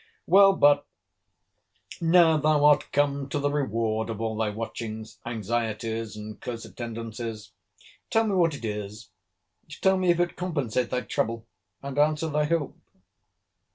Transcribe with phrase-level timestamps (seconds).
[0.25, 0.87] Well, but,
[2.01, 7.51] now thou art come to the reward of all thy watchings, anxieties, and close attendances,
[8.09, 9.11] tell me what it is;
[9.83, 11.45] tell me if it compensate thy trouble,
[11.83, 12.75] and answer thy hope?